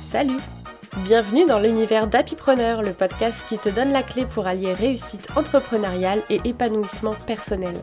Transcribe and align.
Salut 0.00 0.40
Bienvenue 1.04 1.46
dans 1.46 1.58
l'univers 1.58 2.06
d'Happypreneur, 2.06 2.82
le 2.82 2.92
podcast 2.92 3.44
qui 3.48 3.58
te 3.58 3.68
donne 3.68 3.90
la 3.90 4.02
clé 4.02 4.26
pour 4.26 4.46
allier 4.46 4.72
réussite 4.72 5.28
entrepreneuriale 5.36 6.22
et 6.30 6.40
épanouissement 6.44 7.14
personnel. 7.26 7.74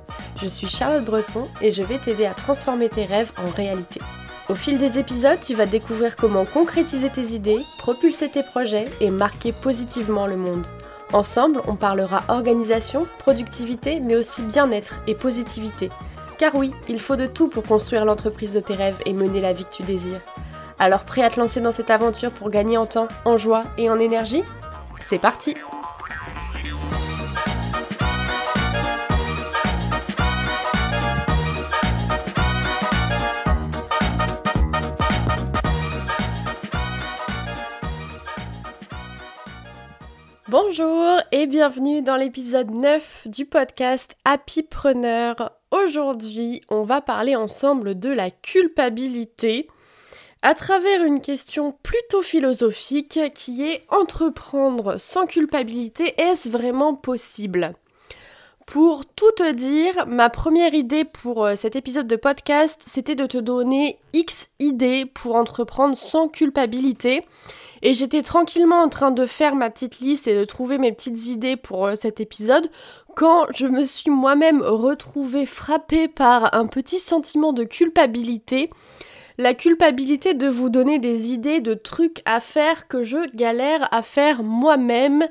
Je 0.41 0.47
suis 0.47 0.67
Charlotte 0.67 1.05
Breton 1.05 1.47
et 1.61 1.71
je 1.71 1.83
vais 1.83 1.97
t'aider 1.97 2.25
à 2.25 2.33
transformer 2.33 2.89
tes 2.89 3.05
rêves 3.05 3.31
en 3.37 3.49
réalité. 3.49 4.01
Au 4.49 4.55
fil 4.55 4.77
des 4.77 4.99
épisodes, 4.99 5.39
tu 5.41 5.55
vas 5.55 5.65
découvrir 5.65 6.15
comment 6.15 6.45
concrétiser 6.45 7.09
tes 7.09 7.33
idées, 7.33 7.63
propulser 7.77 8.29
tes 8.29 8.43
projets 8.43 8.85
et 9.01 9.09
marquer 9.09 9.51
positivement 9.51 10.27
le 10.27 10.37
monde. 10.37 10.67
Ensemble, 11.13 11.61
on 11.67 11.75
parlera 11.75 12.23
organisation, 12.27 13.07
productivité, 13.19 13.99
mais 13.99 14.15
aussi 14.15 14.41
bien-être 14.41 14.99
et 15.07 15.15
positivité. 15.15 15.89
Car 16.37 16.53
oui, 16.55 16.73
il 16.89 16.99
faut 16.99 17.15
de 17.15 17.25
tout 17.25 17.47
pour 17.47 17.63
construire 17.63 18.05
l'entreprise 18.05 18.53
de 18.53 18.59
tes 18.59 18.75
rêves 18.75 18.99
et 19.05 19.13
mener 19.13 19.41
la 19.41 19.53
vie 19.53 19.63
que 19.63 19.75
tu 19.75 19.83
désires. 19.83 20.21
Alors 20.79 21.05
prêt 21.05 21.23
à 21.23 21.29
te 21.29 21.39
lancer 21.39 21.61
dans 21.61 21.71
cette 21.71 21.89
aventure 21.89 22.31
pour 22.31 22.49
gagner 22.49 22.77
en 22.77 22.85
temps, 22.85 23.07
en 23.25 23.37
joie 23.37 23.63
et 23.77 23.89
en 23.89 23.99
énergie? 23.99 24.43
C'est 24.99 25.17
parti 25.17 25.55
et 41.39 41.45
bienvenue 41.45 42.01
dans 42.01 42.15
l'épisode 42.15 42.75
9 42.79 43.27
du 43.27 43.45
podcast 43.45 44.15
Happypreneur. 44.25 45.51
Aujourd'hui, 45.69 46.61
on 46.67 46.81
va 46.81 46.99
parler 46.99 47.35
ensemble 47.35 47.99
de 47.99 48.09
la 48.09 48.31
culpabilité 48.31 49.67
à 50.41 50.55
travers 50.55 51.03
une 51.03 51.21
question 51.21 51.77
plutôt 51.83 52.23
philosophique 52.23 53.19
qui 53.35 53.61
est 53.61 53.83
entreprendre 53.89 54.97
sans 54.97 55.27
culpabilité, 55.27 56.19
est-ce 56.19 56.49
vraiment 56.49 56.95
possible? 56.95 57.75
Pour 58.65 59.05
tout 59.05 59.31
te 59.37 59.53
dire, 59.53 60.07
ma 60.07 60.31
première 60.31 60.73
idée 60.73 61.05
pour 61.05 61.45
euh, 61.45 61.55
cet 61.55 61.75
épisode 61.75 62.07
de 62.07 62.15
podcast, 62.15 62.81
c'était 62.83 63.15
de 63.15 63.27
te 63.27 63.37
donner 63.37 63.99
X 64.13 64.49
idées 64.59 65.05
pour 65.05 65.35
entreprendre 65.35 65.95
sans 65.95 66.29
culpabilité. 66.29 67.23
Et 67.81 67.93
j'étais 67.93 68.23
tranquillement 68.23 68.81
en 68.81 68.89
train 68.89 69.11
de 69.11 69.25
faire 69.25 69.55
ma 69.55 69.69
petite 69.69 69.99
liste 69.99 70.27
et 70.27 70.37
de 70.37 70.45
trouver 70.45 70.77
mes 70.77 70.91
petites 70.91 71.27
idées 71.27 71.57
pour 71.57 71.85
euh, 71.85 71.95
cet 71.95 72.19
épisode 72.19 72.69
quand 73.15 73.47
je 73.55 73.65
me 73.65 73.83
suis 73.83 74.11
moi-même 74.11 74.61
retrouvée 74.61 75.47
frappée 75.47 76.07
par 76.07 76.53
un 76.53 76.67
petit 76.67 76.99
sentiment 76.99 77.51
de 77.51 77.63
culpabilité 77.63 78.69
la 79.39 79.53
culpabilité 79.53 80.33
de 80.33 80.47
vous 80.47 80.69
donner 80.69 80.97
des 80.97 81.31
idées 81.31 81.61
de 81.61 81.75
trucs 81.75 82.21
à 82.25 82.39
faire 82.39 82.87
que 82.87 83.03
je 83.03 83.29
galère 83.35 83.87
à 83.93 84.01
faire 84.01 84.41
moi-même. 84.41 85.27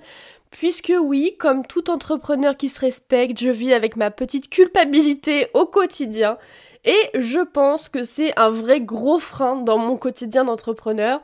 Puisque 0.53 0.93
oui, 1.03 1.35
comme 1.39 1.67
tout 1.67 1.91
entrepreneur 1.91 2.57
qui 2.57 2.69
se 2.69 2.81
respecte, 2.81 3.41
je 3.41 3.51
vis 3.51 3.75
avec 3.75 3.97
ma 3.97 4.13
petite 4.13 4.49
culpabilité 4.49 5.49
au 5.55 5.67
quotidien. 5.67 6.39
Et 6.85 6.97
je 7.15 7.41
pense 7.41 7.89
que 7.89 8.05
c'est 8.05 8.39
un 8.39 8.49
vrai 8.49 8.79
gros 8.79 9.19
frein 9.19 9.57
dans 9.57 9.77
mon 9.77 9.97
quotidien 9.97 10.45
d'entrepreneur. 10.45 11.21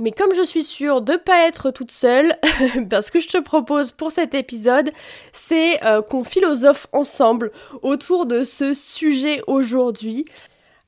Mais 0.00 0.12
comme 0.12 0.34
je 0.34 0.42
suis 0.42 0.64
sûre 0.64 1.02
de 1.02 1.12
ne 1.12 1.16
pas 1.18 1.46
être 1.46 1.70
toute 1.70 1.92
seule, 1.92 2.34
ce 2.42 3.10
que 3.10 3.20
je 3.20 3.28
te 3.28 3.38
propose 3.38 3.90
pour 3.90 4.10
cet 4.10 4.34
épisode, 4.34 4.90
c'est 5.32 5.84
euh, 5.84 6.00
qu'on 6.00 6.24
philosophe 6.24 6.86
ensemble 6.92 7.52
autour 7.82 8.24
de 8.24 8.42
ce 8.42 8.72
sujet 8.72 9.42
aujourd'hui. 9.46 10.24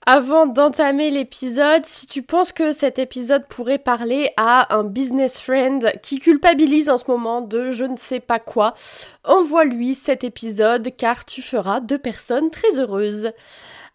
Avant 0.05 0.47
d'entamer 0.47 1.11
l'épisode, 1.11 1.87
si 1.87 2.09
tu 2.09 2.23
penses 2.23 2.51
que 2.51 2.73
cet 2.73 2.99
épisode 2.99 3.47
pourrait 3.47 3.79
parler 3.79 4.31
à 4.37 4.75
un 4.75 4.83
business 4.83 5.39
friend 5.39 5.93
qui 6.03 6.19
culpabilise 6.19 6.91
en 6.91 6.99
ce 6.99 7.05
moment 7.07 7.41
de 7.41 7.71
je 7.71 7.85
ne 7.85 7.97
sais 7.97 8.19
pas 8.19 8.41
quoi, 8.41 8.75
envoie-lui 9.23 9.95
cet 9.95 10.25
épisode 10.25 10.89
car 10.97 11.25
tu 11.25 11.41
feras 11.41 11.79
deux 11.79 11.99
personnes 11.99 12.51
très 12.51 12.81
heureuses. 12.81 13.31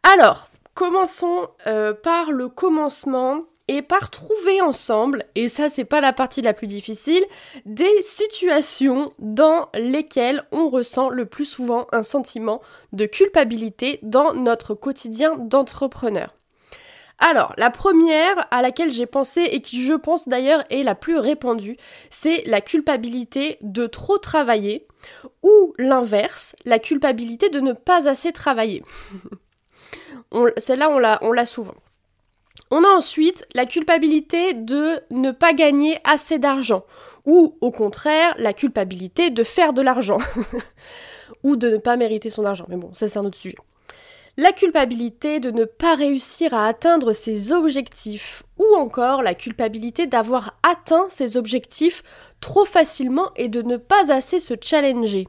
Alors, 0.03 0.47
commençons 0.75 1.49
euh, 1.65 1.93
par 1.93 2.31
le 2.31 2.47
commencement 2.47 3.41
et 3.67 3.81
par 3.81 4.09
trouver 4.09 4.61
ensemble, 4.61 5.25
et 5.35 5.47
ça 5.49 5.69
c'est 5.69 5.85
pas 5.85 6.01
la 6.01 6.13
partie 6.13 6.41
la 6.41 6.53
plus 6.53 6.67
difficile, 6.67 7.23
des 7.65 8.01
situations 8.01 9.09
dans 9.19 9.69
lesquelles 9.73 10.43
on 10.51 10.69
ressent 10.69 11.09
le 11.09 11.25
plus 11.25 11.45
souvent 11.45 11.87
un 11.91 12.03
sentiment 12.03 12.61
de 12.93 13.05
culpabilité 13.05 13.99
dans 14.03 14.33
notre 14.33 14.73
quotidien 14.73 15.35
d'entrepreneur. 15.37 16.33
Alors, 17.19 17.53
la 17.57 17.71
première 17.71 18.47
à 18.51 18.61
laquelle 18.61 18.91
j'ai 18.91 19.07
pensé 19.07 19.41
et 19.41 19.61
qui 19.61 19.83
je 19.83 19.93
pense 19.93 20.27
d'ailleurs 20.27 20.63
est 20.69 20.83
la 20.83 20.93
plus 20.93 21.17
répandue, 21.17 21.77
c'est 22.11 22.43
la 22.45 22.61
culpabilité 22.61 23.57
de 23.61 23.87
trop 23.87 24.19
travailler 24.19 24.87
ou 25.41 25.73
l'inverse, 25.79 26.55
la 26.63 26.77
culpabilité 26.77 27.49
de 27.49 27.59
ne 27.59 27.73
pas 27.73 28.07
assez 28.07 28.31
travailler. 28.31 28.83
Celle-là, 30.57 31.19
on 31.21 31.31
l'a 31.31 31.45
souvent. 31.45 31.73
On 32.69 32.83
a 32.83 32.89
ensuite 32.89 33.45
la 33.53 33.65
culpabilité 33.65 34.53
de 34.53 34.99
ne 35.09 35.31
pas 35.31 35.53
gagner 35.53 35.99
assez 36.03 36.37
d'argent, 36.37 36.83
ou 37.25 37.55
au 37.61 37.71
contraire 37.71 38.35
la 38.37 38.53
culpabilité 38.53 39.29
de 39.29 39.43
faire 39.43 39.71
de 39.71 39.81
l'argent, 39.81 40.17
ou 41.43 41.55
de 41.55 41.69
ne 41.69 41.77
pas 41.77 41.95
mériter 41.95 42.29
son 42.29 42.43
argent. 42.43 42.65
Mais 42.67 42.75
bon, 42.75 42.93
ça 42.93 43.07
c'est 43.07 43.19
un 43.19 43.25
autre 43.25 43.37
sujet. 43.37 43.57
La 44.35 44.51
culpabilité 44.51 45.39
de 45.39 45.49
ne 45.49 45.65
pas 45.65 45.95
réussir 45.95 46.53
à 46.53 46.67
atteindre 46.67 47.13
ses 47.13 47.53
objectifs, 47.53 48.43
ou 48.59 48.75
encore 48.75 49.23
la 49.23 49.33
culpabilité 49.33 50.05
d'avoir 50.05 50.59
atteint 50.61 51.07
ses 51.09 51.37
objectifs 51.37 52.03
trop 52.41 52.65
facilement 52.65 53.31
et 53.35 53.47
de 53.47 53.61
ne 53.61 53.77
pas 53.77 54.11
assez 54.11 54.39
se 54.39 54.53
challenger. 54.61 55.27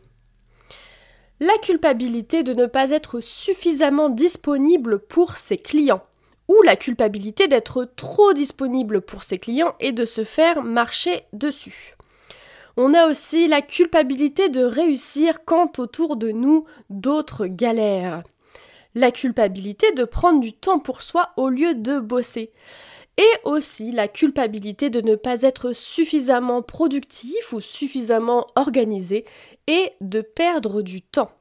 La 1.40 1.56
culpabilité 1.62 2.42
de 2.42 2.52
ne 2.52 2.66
pas 2.66 2.90
être 2.90 3.20
suffisamment 3.20 4.08
disponible 4.08 4.98
pour 4.98 5.36
ses 5.36 5.56
clients 5.56 6.02
ou 6.48 6.62
la 6.62 6.76
culpabilité 6.76 7.46
d'être 7.46 7.84
trop 7.84 8.32
disponible 8.32 9.00
pour 9.02 9.22
ses 9.22 9.38
clients 9.38 9.74
et 9.80 9.92
de 9.92 10.06
se 10.06 10.24
faire 10.24 10.62
marcher 10.62 11.22
dessus. 11.32 11.94
On 12.76 12.94
a 12.94 13.06
aussi 13.06 13.48
la 13.48 13.60
culpabilité 13.60 14.48
de 14.48 14.62
réussir 14.62 15.44
quand 15.44 15.78
autour 15.78 16.16
de 16.16 16.30
nous 16.30 16.64
d'autres 16.90 17.46
galèrent. 17.46 18.22
La 18.94 19.10
culpabilité 19.10 19.92
de 19.92 20.04
prendre 20.04 20.40
du 20.40 20.52
temps 20.52 20.78
pour 20.78 21.02
soi 21.02 21.30
au 21.36 21.48
lieu 21.48 21.74
de 21.74 21.98
bosser. 21.98 22.52
Et 23.16 23.48
aussi 23.48 23.90
la 23.90 24.06
culpabilité 24.06 24.90
de 24.90 25.00
ne 25.00 25.16
pas 25.16 25.42
être 25.42 25.72
suffisamment 25.72 26.62
productif 26.62 27.52
ou 27.52 27.60
suffisamment 27.60 28.46
organisé 28.54 29.24
et 29.66 29.92
de 30.00 30.20
perdre 30.20 30.80
du 30.80 31.02
temps. 31.02 31.32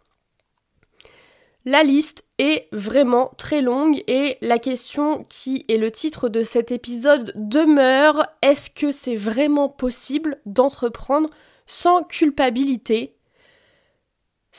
La 1.67 1.83
liste 1.83 2.23
est 2.37 2.69
vraiment 2.71 3.33
très 3.37 3.61
longue 3.61 4.01
et 4.07 4.37
la 4.39 4.57
question 4.57 5.25
qui 5.27 5.65
est 5.67 5.75
le 5.75 5.91
titre 5.91 6.29
de 6.29 6.41
cet 6.41 6.71
épisode 6.71 7.33
demeure 7.35 8.25
est-ce 8.41 8.69
que 8.69 8.93
c'est 8.93 9.17
vraiment 9.17 9.67
possible 9.67 10.39
d'entreprendre 10.45 11.29
sans 11.65 12.03
culpabilité 12.03 13.16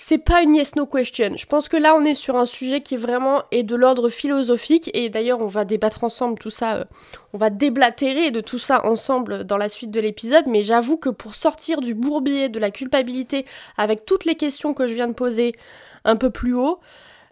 c'est 0.00 0.18
pas 0.18 0.42
une 0.42 0.54
yes 0.54 0.76
no 0.76 0.86
question. 0.86 1.36
Je 1.36 1.44
pense 1.44 1.68
que 1.68 1.76
là 1.76 1.96
on 1.96 2.04
est 2.04 2.14
sur 2.14 2.36
un 2.36 2.46
sujet 2.46 2.82
qui 2.82 2.96
vraiment 2.96 3.42
est 3.50 3.64
de 3.64 3.74
l'ordre 3.74 4.10
philosophique 4.10 4.90
et 4.94 5.10
d'ailleurs 5.10 5.40
on 5.40 5.46
va 5.46 5.64
débattre 5.64 6.04
ensemble 6.04 6.38
tout 6.38 6.50
ça, 6.50 6.76
euh, 6.76 6.84
on 7.32 7.38
va 7.38 7.50
déblatérer 7.50 8.30
de 8.30 8.40
tout 8.40 8.60
ça 8.60 8.86
ensemble 8.86 9.42
dans 9.42 9.56
la 9.56 9.68
suite 9.68 9.90
de 9.90 9.98
l'épisode, 9.98 10.44
mais 10.46 10.62
j'avoue 10.62 10.98
que 10.98 11.08
pour 11.08 11.34
sortir 11.34 11.80
du 11.80 11.94
bourbier 11.94 12.48
de 12.48 12.60
la 12.60 12.70
culpabilité 12.70 13.44
avec 13.76 14.06
toutes 14.06 14.24
les 14.24 14.36
questions 14.36 14.72
que 14.72 14.86
je 14.86 14.94
viens 14.94 15.08
de 15.08 15.14
poser 15.14 15.56
un 16.04 16.14
peu 16.14 16.30
plus 16.30 16.54
haut, 16.54 16.78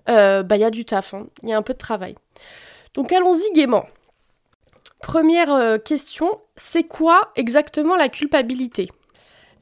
euh, 0.09 0.43
bah 0.43 0.57
il 0.57 0.63
y 0.63 0.65
a 0.65 0.71
du 0.71 0.85
taf, 0.85 1.15
hein. 1.15 1.29
il 1.45 1.51
y 1.51 1.53
a 1.53 1.57
un 1.57 1.63
peu 1.63 1.73
de 1.73 1.79
travail. 1.79 2.17
Donc 2.95 3.13
allons-y 3.13 3.53
gaiement. 3.53 3.87
Première 5.03 5.55
euh, 5.55 5.79
question, 5.79 6.41
c'est 6.57 6.83
quoi 6.83 7.31
exactement 7.37 7.95
la 7.95 8.09
culpabilité? 8.09 8.91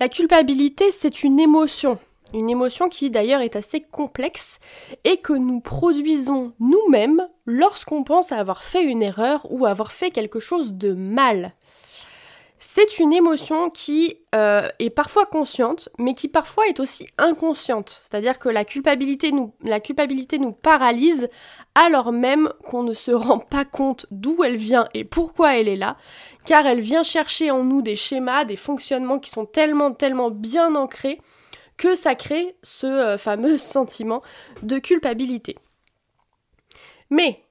La 0.01 0.09
culpabilité, 0.09 0.91
c'est 0.91 1.23
une 1.23 1.39
émotion 1.39 1.99
une 2.33 2.51
émotion 2.51 2.89
qui 2.89 3.11
d'ailleurs 3.11 3.43
est 3.43 3.57
assez 3.57 3.81
complexe 3.81 4.59
et 5.05 5.19
que 5.19 5.33
nous 5.33 5.61
produisons 5.61 6.53
nous-mêmes 6.59 7.27
lorsqu'on 7.47 8.03
pense 8.05 8.33
avoir 8.33 8.65
fait 8.65 8.85
une 8.85 9.03
erreur 9.03 9.47
ou 9.51 9.67
avoir 9.67 9.93
fait 9.93 10.11
quelque 10.11 10.41
chose 10.41 10.73
de 10.73 10.93
mal. 10.93 11.55
C'est 12.67 12.99
une 12.99 13.13
émotion 13.13 13.69
qui 13.69 14.17
euh, 14.35 14.69
est 14.79 14.89
parfois 14.89 15.27
consciente, 15.27 15.91
mais 15.99 16.15
qui 16.15 16.29
parfois 16.29 16.67
est 16.67 16.81
aussi 16.81 17.07
inconsciente. 17.19 18.01
C'est-à-dire 18.01 18.39
que 18.39 18.49
la 18.49 18.65
culpabilité, 18.65 19.33
nous, 19.33 19.53
la 19.63 19.81
culpabilité 19.81 20.39
nous 20.39 20.53
paralyse 20.53 21.29
alors 21.75 22.11
même 22.11 22.49
qu'on 22.65 22.83
ne 22.83 22.95
se 22.95 23.11
rend 23.11 23.39
pas 23.39 23.67
compte 23.67 24.07
d'où 24.11 24.43
elle 24.45 24.57
vient 24.57 24.89
et 24.95 25.05
pourquoi 25.05 25.59
elle 25.59 25.69
est 25.69 25.77
là, 25.77 25.99
car 26.47 26.65
elle 26.67 26.81
vient 26.81 27.03
chercher 27.03 27.51
en 27.51 27.65
nous 27.65 27.83
des 27.83 27.97
schémas, 27.97 28.45
des 28.45 28.57
fonctionnements 28.57 29.19
qui 29.19 29.31
sont 29.31 29.45
tellement, 29.45 29.93
tellement 29.93 30.31
bien 30.31 30.75
ancrés 30.75 31.21
que 31.85 31.95
ça 31.95 32.15
crée 32.15 32.57
ce 32.63 32.87
euh, 32.87 33.19
fameux 33.19 33.59
sentiment 33.75 34.23
de 34.63 34.79
culpabilité. 34.79 35.59
Mais, 37.11 37.43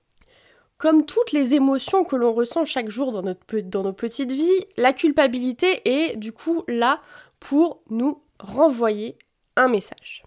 comme 0.79 1.05
toutes 1.05 1.31
les 1.33 1.53
émotions 1.53 2.03
que 2.03 2.15
l'on 2.15 2.33
ressent 2.33 2.65
chaque 2.65 2.89
jour 2.89 3.11
dans, 3.11 3.21
dans 3.21 3.83
nos 3.83 3.93
petites 3.93 4.31
vies, 4.31 4.65
la 4.75 4.91
culpabilité 4.91 5.81
est 5.85 6.17
du 6.17 6.31
coup 6.31 6.63
là 6.67 6.99
pour 7.39 7.83
nous 7.91 8.23
renvoyer 8.39 9.19
un 9.55 9.67
message. 9.67 10.23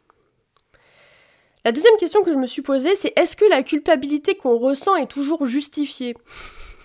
La 1.65 1.73
deuxième 1.73 1.97
question 1.97 2.23
que 2.23 2.33
je 2.33 2.39
me 2.39 2.47
suis 2.47 2.63
posée, 2.63 2.95
c'est 2.95 3.13
est-ce 3.19 3.37
que 3.37 3.45
la 3.45 3.65
culpabilité 3.65 4.37
qu'on 4.37 4.57
ressent 4.57 4.95
est 4.95 5.11
toujours 5.11 5.47
justifiée? 5.47 6.15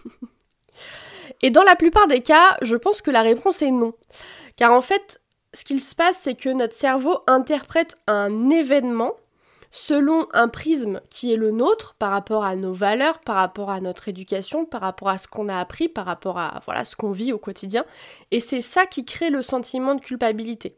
Et 1.43 1.51
dans 1.51 1.63
la 1.63 1.75
plupart 1.75 2.07
des 2.07 2.21
cas, 2.21 2.57
je 2.63 2.75
pense 2.75 3.03
que 3.03 3.11
la 3.11 3.21
réponse 3.21 3.61
est 3.61 3.69
non. 3.69 3.93
Car 4.55 4.71
en 4.73 4.81
fait, 4.81 5.21
ce 5.53 5.65
qu'il 5.65 5.81
se 5.81 5.95
passe, 5.95 6.17
c'est 6.21 6.35
que 6.35 6.49
notre 6.49 6.73
cerveau 6.73 7.19
interprète 7.27 7.95
un 8.07 8.49
événement 8.49 9.13
selon 9.71 10.27
un 10.33 10.49
prisme 10.49 10.99
qui 11.09 11.31
est 11.31 11.37
le 11.37 11.51
nôtre 11.51 11.95
par 11.97 12.11
rapport 12.11 12.43
à 12.43 12.55
nos 12.55 12.73
valeurs, 12.73 13.19
par 13.19 13.37
rapport 13.37 13.69
à 13.69 13.79
notre 13.79 14.09
éducation, 14.09 14.65
par 14.65 14.81
rapport 14.81 15.09
à 15.09 15.17
ce 15.17 15.27
qu'on 15.27 15.47
a 15.47 15.57
appris, 15.57 15.87
par 15.87 16.05
rapport 16.05 16.37
à 16.37 16.61
voilà 16.65 16.83
ce 16.83 16.95
qu'on 16.95 17.11
vit 17.11 17.31
au 17.31 17.37
quotidien. 17.37 17.85
Et 18.31 18.41
c'est 18.41 18.61
ça 18.61 18.85
qui 18.85 19.05
crée 19.05 19.29
le 19.29 19.41
sentiment 19.41 19.95
de 19.95 20.01
culpabilité. 20.01 20.77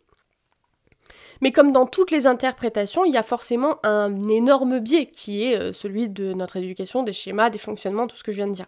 Mais 1.42 1.52
comme 1.52 1.72
dans 1.72 1.88
toutes 1.88 2.12
les 2.12 2.28
interprétations, 2.28 3.04
il 3.04 3.14
y 3.14 3.18
a 3.18 3.24
forcément 3.24 3.80
un 3.84 4.28
énorme 4.30 4.80
biais 4.80 5.08
qui 5.08 5.44
est 5.44 5.58
euh, 5.58 5.74
celui 5.74 6.08
de 6.08 6.34
notre 6.34 6.58
éducation, 6.58 7.04
des 7.04 7.14
schémas, 7.14 7.50
des 7.50 7.58
fonctionnements, 7.58 8.08
tout 8.08 8.16
ce 8.16 8.24
que 8.24 8.32
je 8.32 8.38
viens 8.38 8.48
de 8.48 8.54
dire. 8.54 8.68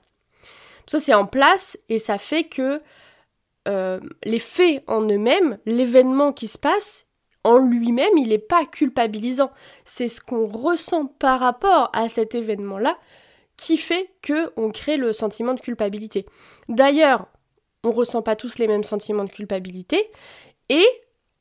Tout 0.86 0.98
ça 0.98 1.00
c'est 1.00 1.14
en 1.14 1.26
place 1.26 1.78
et 1.88 2.00
ça 2.00 2.18
fait 2.18 2.44
que 2.44 2.82
euh, 3.68 4.00
les 4.24 4.40
faits 4.40 4.84
en 4.88 5.02
eux-mêmes, 5.02 5.58
l'événement 5.66 6.34
qui 6.34 6.48
se 6.48 6.58
passe, 6.58 7.06
en 7.44 7.58
lui-même, 7.58 8.18
il 8.18 8.30
n'est 8.30 8.40
pas 8.40 8.66
culpabilisant. 8.66 9.52
C'est 9.86 10.08
ce 10.08 10.20
qu'on 10.20 10.48
ressent 10.48 11.06
par 11.06 11.40
rapport 11.40 11.90
à 11.94 12.10
cet 12.10 12.34
événement-là 12.36 12.98
qui 13.58 13.78
fait 13.78 14.10
que 14.22 14.52
on 14.58 14.72
crée 14.72 14.98
le 14.98 15.14
sentiment 15.14 15.54
de 15.54 15.62
culpabilité. 15.62 16.26
D'ailleurs, 16.70 17.28
on 17.84 17.92
ressent 17.92 18.22
pas 18.22 18.36
tous 18.36 18.58
les 18.58 18.68
mêmes 18.68 18.84
sentiments 18.84 19.24
de 19.24 19.30
culpabilité 19.32 20.10
et 20.70 20.86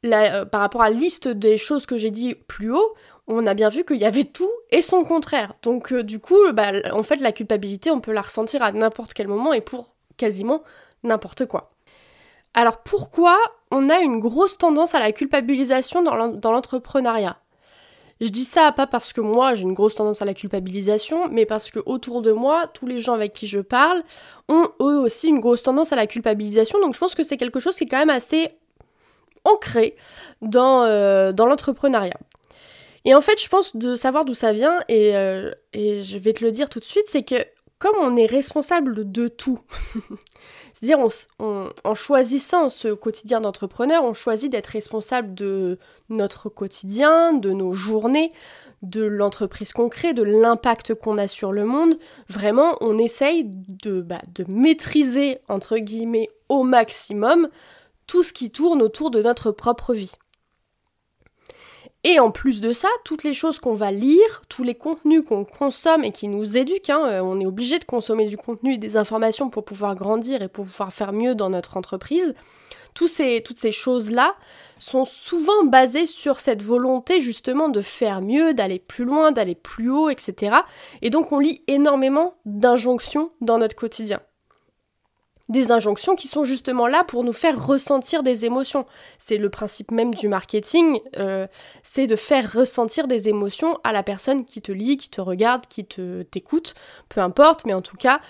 euh, 0.04 0.44
par 0.44 0.60
rapport 0.60 0.82
à 0.82 0.90
la 0.90 0.96
liste 0.96 1.28
des 1.28 1.56
choses 1.56 1.86
que 1.86 1.96
j'ai 1.96 2.10
dit 2.10 2.34
plus 2.34 2.70
haut, 2.70 2.94
on 3.26 3.46
a 3.46 3.54
bien 3.54 3.70
vu 3.70 3.84
qu'il 3.84 3.96
y 3.96 4.04
avait 4.04 4.24
tout 4.24 4.50
et 4.70 4.82
son 4.82 5.02
contraire. 5.04 5.54
Donc 5.62 5.92
euh, 5.92 6.02
du 6.02 6.18
coup, 6.18 6.38
bah, 6.52 6.72
en 6.92 7.02
fait, 7.02 7.16
la 7.16 7.32
culpabilité, 7.32 7.90
on 7.90 8.00
peut 8.00 8.12
la 8.12 8.22
ressentir 8.22 8.62
à 8.62 8.72
n'importe 8.72 9.14
quel 9.14 9.28
moment 9.28 9.52
et 9.52 9.62
pour 9.62 9.96
quasiment 10.16 10.62
n'importe 11.02 11.46
quoi. 11.46 11.73
Alors 12.54 12.78
pourquoi 12.78 13.36
on 13.70 13.88
a 13.88 14.00
une 14.00 14.20
grosse 14.20 14.56
tendance 14.56 14.94
à 14.94 15.00
la 15.00 15.12
culpabilisation 15.12 16.02
dans 16.02 16.52
l'entrepreneuriat? 16.52 17.36
Je 18.20 18.28
dis 18.28 18.44
ça 18.44 18.70
pas 18.72 18.86
parce 18.86 19.12
que 19.12 19.20
moi 19.20 19.54
j'ai 19.54 19.62
une 19.62 19.74
grosse 19.74 19.96
tendance 19.96 20.22
à 20.22 20.24
la 20.24 20.34
culpabilisation, 20.34 21.28
mais 21.28 21.46
parce 21.46 21.70
que 21.70 21.80
autour 21.84 22.22
de 22.22 22.32
moi, 22.32 22.68
tous 22.68 22.86
les 22.86 22.98
gens 22.98 23.14
avec 23.14 23.32
qui 23.32 23.46
je 23.46 23.58
parle 23.58 24.02
ont 24.48 24.68
eux 24.80 24.98
aussi 24.98 25.28
une 25.28 25.40
grosse 25.40 25.62
tendance 25.62 25.92
à 25.92 25.96
la 25.96 26.06
culpabilisation. 26.06 26.80
Donc 26.80 26.94
je 26.94 27.00
pense 27.00 27.14
que 27.14 27.24
c'est 27.24 27.36
quelque 27.36 27.60
chose 27.60 27.74
qui 27.74 27.84
est 27.84 27.88
quand 27.88 27.98
même 27.98 28.10
assez 28.10 28.50
ancré 29.44 29.96
dans, 30.42 30.84
euh, 30.84 31.32
l'entrepreneuriat. 31.36 32.18
Et 33.04 33.14
en 33.14 33.20
fait, 33.20 33.38
je 33.42 33.48
pense 33.48 33.76
de 33.76 33.96
savoir 33.96 34.24
d'où 34.24 34.32
ça 34.32 34.52
vient, 34.52 34.78
euh, 34.90 35.52
et, 35.74 36.02
je 36.02 36.16
vais 36.16 36.32
te 36.32 36.42
le 36.42 36.52
dire 36.52 36.70
tout 36.70 36.80
de 36.80 36.84
suite, 36.84 37.04
c'est 37.08 37.24
que 37.24 37.44
comme 37.78 37.96
on 38.00 38.16
est 38.16 38.26
responsable 38.26 39.10
de 39.12 39.28
tout, 39.28 39.58
c'est-à-dire 40.74 40.98
en 41.38 41.94
choisissant 41.94 42.68
ce 42.68 42.88
quotidien 42.88 43.40
d'entrepreneur, 43.40 44.04
on 44.04 44.12
choisit 44.12 44.50
d'être 44.50 44.66
responsable 44.66 45.32
de 45.32 45.78
notre 46.08 46.48
quotidien, 46.48 47.32
de 47.32 47.52
nos 47.52 47.72
journées, 47.72 48.32
de 48.82 49.04
l'entreprise 49.04 49.72
qu'on 49.72 49.88
crée, 49.88 50.14
de 50.14 50.24
l'impact 50.24 50.94
qu'on 50.94 51.16
a 51.16 51.28
sur 51.28 51.52
le 51.52 51.64
monde. 51.64 51.96
Vraiment, 52.28 52.76
on 52.80 52.98
essaye 52.98 53.44
de, 53.46 54.00
bah, 54.00 54.20
de 54.34 54.44
maîtriser, 54.48 55.38
entre 55.48 55.78
guillemets, 55.78 56.28
au 56.48 56.64
maximum 56.64 57.48
tout 58.08 58.24
ce 58.24 58.32
qui 58.32 58.50
tourne 58.50 58.82
autour 58.82 59.10
de 59.10 59.22
notre 59.22 59.52
propre 59.52 59.94
vie. 59.94 60.12
Et 62.06 62.20
en 62.20 62.30
plus 62.30 62.60
de 62.60 62.72
ça, 62.72 62.88
toutes 63.02 63.24
les 63.24 63.32
choses 63.32 63.58
qu'on 63.58 63.72
va 63.72 63.90
lire, 63.90 64.42
tous 64.50 64.62
les 64.62 64.74
contenus 64.74 65.24
qu'on 65.26 65.46
consomme 65.46 66.04
et 66.04 66.12
qui 66.12 66.28
nous 66.28 66.58
éduquent, 66.58 66.90
hein, 66.90 67.06
euh, 67.06 67.20
on 67.22 67.40
est 67.40 67.46
obligé 67.46 67.78
de 67.78 67.84
consommer 67.84 68.26
du 68.26 68.36
contenu 68.36 68.74
et 68.74 68.78
des 68.78 68.98
informations 68.98 69.48
pour 69.48 69.64
pouvoir 69.64 69.94
grandir 69.94 70.42
et 70.42 70.48
pour 70.48 70.66
pouvoir 70.66 70.92
faire 70.92 71.14
mieux 71.14 71.34
dans 71.34 71.48
notre 71.48 71.78
entreprise. 71.78 72.34
ces, 73.06 73.42
toutes 73.42 73.58
ces 73.58 73.72
choses-là 73.72 74.34
sont 74.78 75.06
souvent 75.06 75.64
basées 75.64 76.04
sur 76.04 76.40
cette 76.40 76.62
volonté 76.62 77.22
justement 77.22 77.70
de 77.70 77.80
faire 77.80 78.20
mieux, 78.20 78.52
d'aller 78.52 78.78
plus 78.78 79.06
loin, 79.06 79.32
d'aller 79.32 79.54
plus 79.54 79.88
haut, 79.88 80.10
etc. 80.10 80.58
Et 81.00 81.08
donc 81.08 81.32
on 81.32 81.38
lit 81.38 81.62
énormément 81.68 82.34
d'injonctions 82.44 83.30
dans 83.40 83.56
notre 83.56 83.76
quotidien 83.76 84.20
des 85.48 85.72
injonctions 85.72 86.16
qui 86.16 86.28
sont 86.28 86.44
justement 86.44 86.86
là 86.86 87.04
pour 87.04 87.24
nous 87.24 87.32
faire 87.32 87.66
ressentir 87.66 88.22
des 88.22 88.44
émotions. 88.44 88.86
C'est 89.18 89.36
le 89.36 89.50
principe 89.50 89.90
même 89.90 90.14
du 90.14 90.28
marketing, 90.28 91.00
euh, 91.16 91.46
c'est 91.82 92.06
de 92.06 92.16
faire 92.16 92.52
ressentir 92.52 93.06
des 93.06 93.28
émotions 93.28 93.78
à 93.84 93.92
la 93.92 94.02
personne 94.02 94.44
qui 94.44 94.62
te 94.62 94.72
lit, 94.72 94.96
qui 94.96 95.10
te 95.10 95.20
regarde, 95.20 95.66
qui 95.66 95.84
te 95.84 96.22
t'écoute, 96.22 96.74
peu 97.08 97.20
importe, 97.20 97.64
mais 97.66 97.74
en 97.74 97.82
tout 97.82 97.96
cas, 97.96 98.20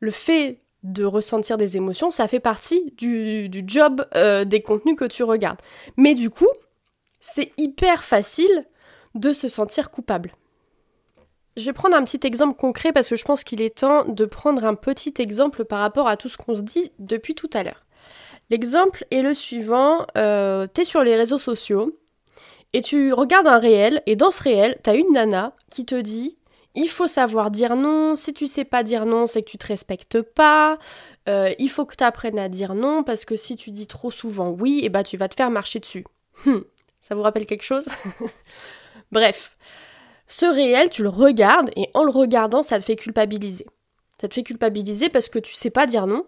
le 0.00 0.10
fait 0.10 0.60
de 0.84 1.04
ressentir 1.04 1.56
des 1.56 1.76
émotions, 1.76 2.10
ça 2.10 2.28
fait 2.28 2.40
partie 2.40 2.92
du, 2.96 3.50
job 3.66 4.06
euh, 4.14 4.44
des 4.44 4.62
contenus 4.62 4.96
que 4.96 5.04
tu 5.04 5.22
regardes. 5.22 5.60
Mais 5.96 6.14
du 6.14 6.30
coup, 6.30 6.48
c'est 7.18 7.52
hyper 7.56 8.04
facile 8.04 8.66
de 9.14 9.32
se 9.32 9.48
sentir 9.48 9.90
coupable. 9.90 10.32
Je 11.58 11.64
vais 11.64 11.72
prendre 11.72 11.96
un 11.96 12.04
petit 12.04 12.24
exemple 12.24 12.56
concret 12.56 12.92
parce 12.92 13.08
que 13.08 13.16
je 13.16 13.24
pense 13.24 13.42
qu'il 13.42 13.60
est 13.60 13.80
temps 13.80 14.04
de 14.04 14.24
prendre 14.24 14.64
un 14.64 14.76
petit 14.76 15.12
exemple 15.18 15.64
par 15.64 15.80
rapport 15.80 16.06
à 16.06 16.16
tout 16.16 16.28
ce 16.28 16.36
qu'on 16.36 16.54
se 16.54 16.60
dit 16.60 16.92
depuis 17.00 17.34
tout 17.34 17.50
à 17.52 17.64
l'heure. 17.64 17.84
L'exemple 18.48 19.04
est 19.10 19.22
le 19.22 19.34
suivant, 19.34 20.06
euh, 20.16 20.68
tu 20.72 20.82
es 20.82 20.84
sur 20.84 21.02
les 21.02 21.16
réseaux 21.16 21.38
sociaux 21.38 21.90
et 22.72 22.80
tu 22.80 23.12
regardes 23.12 23.48
un 23.48 23.58
réel 23.58 24.02
et 24.06 24.14
dans 24.14 24.30
ce 24.30 24.40
réel, 24.40 24.78
tu 24.84 24.90
as 24.90 24.94
une 24.94 25.12
nana 25.12 25.52
qui 25.68 25.84
te 25.84 25.96
dit 26.00 26.38
il 26.76 26.88
faut 26.88 27.08
savoir 27.08 27.50
dire 27.50 27.74
non, 27.74 28.14
si 28.14 28.32
tu 28.32 28.46
sais 28.46 28.64
pas 28.64 28.84
dire 28.84 29.04
non, 29.04 29.26
c'est 29.26 29.42
que 29.42 29.50
tu 29.50 29.58
te 29.58 29.66
respectes 29.66 30.22
pas, 30.22 30.78
euh, 31.28 31.52
il 31.58 31.68
faut 31.68 31.86
que 31.86 31.96
tu 31.96 32.04
apprennes 32.04 32.38
à 32.38 32.48
dire 32.48 32.76
non 32.76 33.02
parce 33.02 33.24
que 33.24 33.34
si 33.34 33.56
tu 33.56 33.72
dis 33.72 33.88
trop 33.88 34.12
souvent 34.12 34.50
oui, 34.50 34.78
et 34.82 34.84
eh 34.84 34.88
bah 34.90 35.00
ben, 35.00 35.02
tu 35.02 35.16
vas 35.16 35.28
te 35.28 35.34
faire 35.34 35.50
marcher 35.50 35.80
dessus. 35.80 36.04
Hmm, 36.44 36.60
ça 37.00 37.16
vous 37.16 37.22
rappelle 37.22 37.46
quelque 37.46 37.64
chose? 37.64 37.86
Bref, 39.10 39.56
ce 40.28 40.46
réel, 40.46 40.90
tu 40.90 41.02
le 41.02 41.08
regardes 41.08 41.70
et 41.74 41.90
en 41.94 42.04
le 42.04 42.10
regardant, 42.10 42.62
ça 42.62 42.78
te 42.78 42.84
fait 42.84 42.96
culpabiliser. 42.96 43.66
Ça 44.20 44.28
te 44.28 44.34
fait 44.34 44.42
culpabiliser 44.42 45.08
parce 45.08 45.28
que 45.28 45.38
tu 45.38 45.54
sais 45.54 45.70
pas 45.70 45.86
dire 45.86 46.06
non 46.06 46.26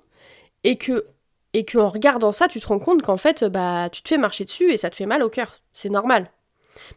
et 0.65 0.77
que 0.77 1.07
et 1.53 1.65
qu'en 1.65 1.89
regardant 1.89 2.33
ça, 2.33 2.49
tu 2.49 2.61
te 2.61 2.67
rends 2.67 2.79
compte 2.79 3.03
qu'en 3.03 3.17
fait, 3.17 3.45
bah, 3.45 3.89
tu 3.91 4.03
te 4.03 4.09
fais 4.09 4.19
marcher 4.19 4.45
dessus 4.45 4.71
et 4.73 4.77
ça 4.77 4.89
te 4.89 4.97
fait 4.97 5.07
mal 5.07 5.23
au 5.23 5.29
cœur. 5.29 5.57
C'est 5.73 5.89
normal. 5.89 6.31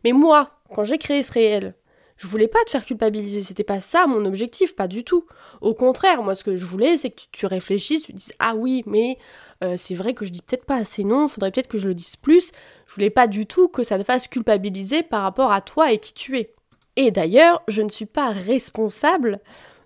Mais 0.04 0.12
moi, 0.12 0.52
quand 0.74 0.84
j'ai 0.84 1.00
créé 1.00 1.24
ce 1.24 1.32
réel, 1.32 1.74
je 2.18 2.28
voulais 2.28 2.48
pas 2.48 2.64
te 2.66 2.70
faire 2.70 2.86
culpabiliser, 2.86 3.42
c'était 3.42 3.64
pas 3.64 3.80
ça 3.80 4.06
mon 4.06 4.24
objectif, 4.26 4.76
pas 4.76 4.88
du 4.88 5.04
tout. 5.04 5.26
Au 5.62 5.74
contraire, 5.74 6.22
moi 6.22 6.36
ce 6.36 6.44
que 6.44 6.56
je 6.56 6.66
voulais, 6.66 6.96
c'est 6.98 7.10
que 7.10 7.22
tu, 7.32 7.48
réfléchisses, 7.48 8.04
tu 8.04 8.14
dises 8.14 8.34
ah 8.40 8.54
oui, 8.56 8.84
mais 8.86 9.18
euh, 9.64 9.76
c'est 9.76 9.96
vrai 9.96 10.14
que 10.14 10.24
je 10.24 10.32
dis 10.32 10.42
peut-être 10.42 10.66
pas 10.66 10.78
assez 10.78 11.04
non, 11.04 11.28
faudrait 11.28 11.52
peut-être 11.52 11.68
que 11.68 11.80
je 11.80 11.88
le 11.88 11.96
dise 11.96 12.16
plus. 12.16 12.52
Je 12.88 12.94
voulais 12.94 13.10
pas 13.10 13.28
du 13.28 13.48
tout 13.48 13.68
que 13.68 13.84
ça 13.84 13.98
te 13.98 14.04
fasse 14.04 14.28
culpabiliser 14.28 15.02
par 15.04 15.24
rapport 15.24 15.52
à 15.52 15.62
toi 15.62 15.92
et 15.92 15.98
qui 15.98 16.14
tu 16.14 16.38
es. 16.38 16.53
Et 16.96 17.12
d'ailleurs, 17.12 17.64
je 17.68 17.82
ne 17.82 17.90
suis 17.90 18.06
pas 18.06 18.30
responsable 18.30 19.40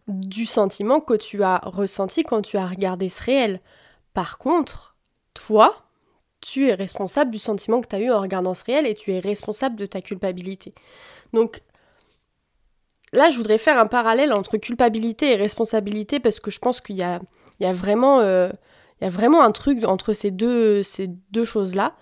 du 0.07 0.45
sentiment 0.45 0.99
que 0.99 1.13
tu 1.13 1.43
as 1.43 1.59
ressenti 1.63 2.23
quand 2.23 2.41
tu 2.41 2.57
as 2.57 2.67
regardé 2.67 3.09
ce 3.09 3.23
réel. 3.23 3.61
Par 4.13 4.37
contre, 4.37 4.95
toi, 5.33 5.75
tu 6.41 6.67
es 6.67 6.73
responsable 6.73 7.31
du 7.31 7.37
sentiment 7.37 7.81
que 7.81 7.87
tu 7.87 7.95
as 7.95 7.99
eu 7.99 8.11
en 8.11 8.21
regardant 8.21 8.53
ce 8.53 8.63
réel 8.63 8.85
et 8.85 8.93
tu 8.93 9.11
es 9.11 9.19
responsable 9.19 9.75
de 9.75 9.85
ta 9.85 10.01
culpabilité. 10.01 10.73
Donc 11.33 11.61
là, 13.13 13.29
je 13.29 13.37
voudrais 13.37 13.57
faire 13.57 13.77
un 13.79 13.87
parallèle 13.87 14.33
entre 14.33 14.57
culpabilité 14.57 15.33
et 15.33 15.35
responsabilité 15.35 16.19
parce 16.19 16.39
que 16.39 16.51
je 16.51 16.59
pense 16.59 16.79
qu'il 16.79 16.95
y 16.95 17.03
a, 17.03 17.19
vraiment, 17.73 18.19
euh, 18.19 18.49
vraiment 19.01 19.43
un 19.43 19.51
truc 19.51 19.83
entre 19.85 20.13
ces 20.13 20.31
deux 20.31 20.83
choses-là. 21.43 21.95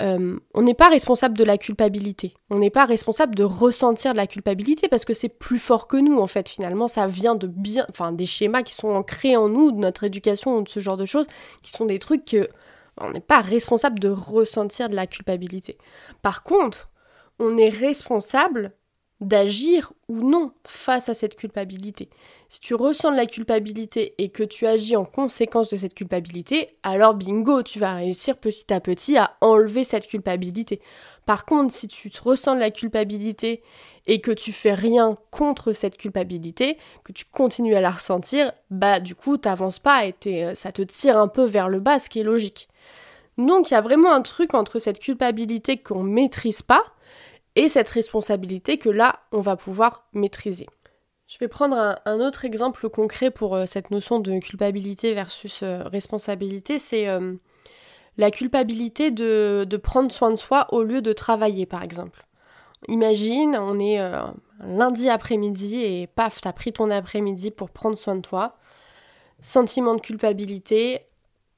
Euh, 0.00 0.38
on 0.54 0.62
n'est 0.62 0.74
pas 0.74 0.88
responsable 0.88 1.36
de 1.36 1.44
la 1.44 1.58
culpabilité. 1.58 2.34
On 2.48 2.58
n'est 2.58 2.70
pas 2.70 2.86
responsable 2.86 3.34
de 3.34 3.44
ressentir 3.44 4.12
de 4.12 4.16
la 4.16 4.26
culpabilité 4.26 4.88
parce 4.88 5.04
que 5.04 5.12
c'est 5.12 5.28
plus 5.28 5.58
fort 5.58 5.88
que 5.88 5.96
nous 5.96 6.18
en 6.18 6.26
fait. 6.26 6.48
Finalement, 6.48 6.88
ça 6.88 7.06
vient 7.06 7.34
de 7.34 7.46
bien, 7.46 7.84
enfin 7.90 8.12
des 8.12 8.26
schémas 8.26 8.62
qui 8.62 8.74
sont 8.74 8.88
ancrés 8.88 9.36
en 9.36 9.48
nous, 9.48 9.72
de 9.72 9.78
notre 9.78 10.04
éducation 10.04 10.62
de 10.62 10.68
ce 10.68 10.80
genre 10.80 10.96
de 10.96 11.04
choses, 11.04 11.26
qui 11.62 11.70
sont 11.70 11.84
des 11.84 11.98
trucs 11.98 12.24
que 12.24 12.48
on 12.98 13.10
n'est 13.10 13.20
pas 13.20 13.40
responsable 13.40 13.98
de 13.98 14.08
ressentir 14.08 14.88
de 14.88 14.94
la 14.94 15.06
culpabilité. 15.06 15.78
Par 16.22 16.42
contre, 16.42 16.90
on 17.38 17.56
est 17.56 17.70
responsable 17.70 18.72
d'agir 19.20 19.92
ou 20.08 20.22
non 20.22 20.52
face 20.66 21.08
à 21.10 21.14
cette 21.14 21.36
culpabilité. 21.36 22.08
Si 22.48 22.60
tu 22.60 22.74
ressens 22.74 23.10
de 23.10 23.16
la 23.16 23.26
culpabilité 23.26 24.14
et 24.18 24.30
que 24.30 24.42
tu 24.42 24.66
agis 24.66 24.96
en 24.96 25.04
conséquence 25.04 25.68
de 25.68 25.76
cette 25.76 25.94
culpabilité, 25.94 26.76
alors 26.82 27.14
bingo, 27.14 27.62
tu 27.62 27.78
vas 27.78 27.94
réussir 27.94 28.38
petit 28.38 28.72
à 28.72 28.80
petit 28.80 29.18
à 29.18 29.36
enlever 29.42 29.84
cette 29.84 30.06
culpabilité. 30.06 30.80
Par 31.26 31.44
contre, 31.44 31.72
si 31.72 31.86
tu 31.86 32.10
te 32.10 32.22
ressens 32.22 32.54
de 32.54 32.60
la 32.60 32.70
culpabilité 32.70 33.62
et 34.06 34.22
que 34.22 34.30
tu 34.30 34.52
fais 34.52 34.74
rien 34.74 35.18
contre 35.30 35.74
cette 35.74 35.98
culpabilité, 35.98 36.78
que 37.04 37.12
tu 37.12 37.26
continues 37.26 37.74
à 37.74 37.80
la 37.80 37.90
ressentir, 37.90 38.52
bah 38.70 39.00
du 39.00 39.14
coup, 39.14 39.36
t'avances 39.36 39.78
pas 39.78 40.06
et 40.06 40.14
euh, 40.26 40.54
ça 40.54 40.72
te 40.72 40.82
tire 40.82 41.18
un 41.18 41.28
peu 41.28 41.44
vers 41.44 41.68
le 41.68 41.80
bas, 41.80 41.98
ce 41.98 42.08
qui 42.08 42.20
est 42.20 42.24
logique. 42.24 42.68
Donc 43.36 43.70
il 43.70 43.74
y 43.74 43.76
a 43.76 43.80
vraiment 43.80 44.12
un 44.12 44.22
truc 44.22 44.54
entre 44.54 44.78
cette 44.78 44.98
culpabilité 44.98 45.76
qu'on 45.76 46.02
maîtrise 46.02 46.62
pas 46.62 46.84
et 47.60 47.68
cette 47.68 47.90
responsabilité 47.90 48.78
que 48.78 48.88
là, 48.88 49.20
on 49.32 49.42
va 49.42 49.54
pouvoir 49.54 50.06
maîtriser. 50.14 50.66
Je 51.26 51.36
vais 51.38 51.46
prendre 51.46 51.98
un, 52.06 52.20
autre 52.20 52.46
exemple 52.46 52.88
concret 52.88 53.30
pour 53.30 53.54
euh, 53.54 53.66
cette 53.66 53.90
notion 53.90 54.18
de 54.18 54.38
culpabilité 54.38 55.12
versus 55.12 55.62
euh, 55.62 55.82
responsabilité, 55.82 56.78
c'est 56.78 57.06
euh, 57.06 57.34
la 58.16 58.30
culpabilité 58.30 59.10
de, 59.10 59.76
prendre 59.76 60.10
soin 60.10 60.30
de 60.30 60.36
soi 60.36 60.72
au 60.72 60.82
lieu 60.82 61.02
de 61.02 61.12
travailler, 61.12 61.66
par 61.66 61.82
exemple. 61.82 62.26
Imagine, 62.88 63.54
on 63.60 63.78
est 63.78 64.00
lundi 64.64 65.10
après-midi 65.10 65.84
et 65.84 66.06
paf, 66.06 66.40
t'as 66.40 66.54
pris 66.54 66.72
ton 66.72 66.90
après-midi 66.90 67.50
pour 67.50 67.68
prendre 67.68 67.98
soin 67.98 68.16
de 68.16 68.22
toi. 68.22 68.56
Sentiment 69.40 69.94
de 69.94 70.00
culpabilité, 70.00 71.09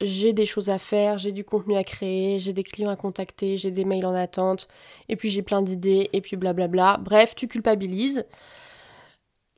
j'ai 0.03 0.33
des 0.33 0.45
choses 0.45 0.69
à 0.69 0.79
faire, 0.79 1.17
j'ai 1.17 1.31
du 1.31 1.43
contenu 1.43 1.75
à 1.75 1.83
créer, 1.83 2.39
j'ai 2.39 2.53
des 2.53 2.63
clients 2.63 2.89
à 2.89 2.95
contacter, 2.95 3.57
j'ai 3.57 3.71
des 3.71 3.85
mails 3.85 4.05
en 4.05 4.13
attente, 4.13 4.67
et 5.09 5.15
puis 5.15 5.29
j'ai 5.29 5.41
plein 5.41 5.61
d'idées, 5.61 6.09
et 6.13 6.21
puis 6.21 6.35
blablabla. 6.35 6.99
Bref, 7.01 7.35
tu 7.35 7.47
culpabilises. 7.47 8.25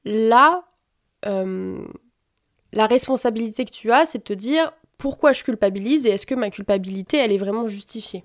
Là, 0.04 0.64
euh, 1.26 1.86
la 2.74 2.88
responsabilité 2.88 3.66
que 3.66 3.72
tu 3.72 3.92
as, 3.92 4.06
c'est 4.06 4.20
de 4.20 4.24
te 4.24 4.34
dire 4.34 4.72
pourquoi 4.98 5.34
je 5.34 5.44
culpabilise 5.44 6.06
et 6.06 6.12
est-ce 6.12 6.26
que 6.26 6.36
ma 6.36 6.50
culpabilité, 6.50 7.18
elle 7.18 7.32
est 7.32 7.38
vraiment 7.38 7.68
justifiée? 7.68 8.24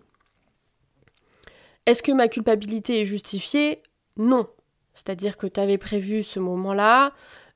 Est-ce 1.87 2.03
que 2.03 2.13
ma 2.13 2.29
culpabilité 2.29 3.01
est 3.01 3.05
justifiée? 3.05 3.83
Non. 4.17 4.47
C'est-à-dire 4.95 5.37
que 5.37 5.47
tu 5.47 5.59
avais 5.61 5.79
prévu 5.79 6.23
ce 6.23 6.41
moment-là, 6.41 7.13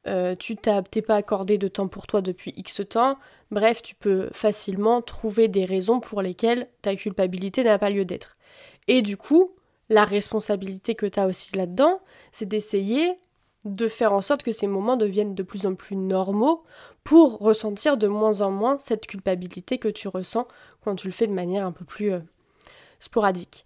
euh, 0.07 0.35
tu 0.35 0.57
t'es 0.57 1.03
pas 1.03 1.17
accordé 1.17 1.59
de 1.59 1.69
temps 1.69 1.89
pour 1.89 2.07
toi 2.07 2.21
depuis 2.21 2.53
X 2.57 2.83
temps, 2.89 3.19
bref, 3.51 3.83
tu 3.83 3.95
peux 3.95 4.29
facilement 4.33 5.01
trouver 5.03 5.49
des 5.49 5.65
raisons 5.65 6.01
pour 6.01 6.23
lesquelles 6.23 6.69
ta 6.83 6.95
culpabilité 6.95 7.65
n'a 7.65 7.79
pas 7.79 7.91
lieu 7.91 8.05
d'être. 8.05 8.37
Et 8.87 9.03
du 9.03 9.17
coup, 9.17 9.53
la 9.89 10.05
responsabilité 10.05 10.95
que 10.95 11.07
tu 11.07 11.19
as 11.19 11.27
aussi 11.27 11.57
là-dedans, 11.57 12.01
c'est 12.33 12.47
d'essayer 12.47 13.19
de 13.65 13.89
faire 13.89 14.13
en 14.13 14.21
sorte 14.21 14.43
que 14.43 14.53
ces 14.53 14.67
moments 14.67 14.97
deviennent 14.97 15.35
de 15.35 15.43
plus 15.43 15.67
en 15.67 15.75
plus 15.75 15.97
normaux 15.97 16.65
pour 17.03 17.39
ressentir 17.39 17.97
de 17.97 18.07
moins 18.07 18.43
en 18.43 18.51
moins 18.51 18.79
cette 18.79 19.07
culpabilité 19.07 19.79
que 19.79 19.89
tu 19.89 20.09
ressens 20.09 20.47
quand 20.83 20.97
tu 20.97 21.07
le 21.07 21.13
fais 21.13 21.27
de 21.27 21.33
manière 21.33 21.65
un 21.65 21.73
peu 21.73 21.87
plus 21.87 22.13
euh, 22.13 22.21
sporadique. 23.01 23.65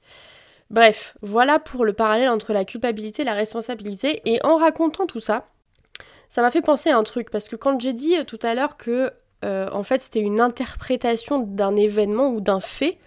Bref, 0.71 1.16
voilà 1.23 1.59
pour 1.59 1.85
le 1.85 1.95
parallèle 1.95 2.28
entre 2.28 2.52
la 2.52 2.64
culpabilité 2.64 3.23
et 3.23 3.25
la 3.25 3.35
responsabilité. 3.35 4.21
Et 4.25 4.38
en 4.45 4.57
racontant 4.57 5.07
tout 5.07 5.21
ça, 5.21 5.49
ça 6.28 6.42
m'a 6.42 6.50
fait 6.50 6.62
penser 6.62 6.90
à 6.90 6.99
un 6.99 7.04
truc, 7.04 7.30
parce 7.30 7.49
que 7.49 7.56
quand 7.56 7.80
j'ai 7.80 7.92
dit 7.92 8.16
euh, 8.16 8.25
tout 8.25 8.38
à 8.42 8.54
l'heure 8.54 8.76
que 8.76 9.11
euh, 9.44 9.68
en 9.73 9.82
fait 9.82 10.00
c'était 10.00 10.20
une 10.20 10.40
interprétation 10.40 11.38
d'un 11.38 11.76
événement 11.76 12.28
ou 12.28 12.40
d'un 12.40 12.61
fait, 12.61 12.99